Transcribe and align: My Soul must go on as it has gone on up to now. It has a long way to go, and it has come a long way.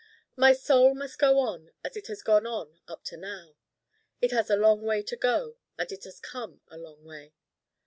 My 0.35 0.53
Soul 0.53 0.95
must 0.95 1.19
go 1.19 1.37
on 1.37 1.69
as 1.83 1.95
it 1.95 2.07
has 2.07 2.23
gone 2.23 2.47
on 2.47 2.79
up 2.87 3.03
to 3.03 3.17
now. 3.17 3.55
It 4.19 4.31
has 4.31 4.49
a 4.49 4.55
long 4.55 4.81
way 4.81 5.03
to 5.03 5.15
go, 5.15 5.57
and 5.77 5.91
it 5.91 6.05
has 6.05 6.19
come 6.19 6.59
a 6.69 6.77
long 6.79 7.03
way. 7.05 7.35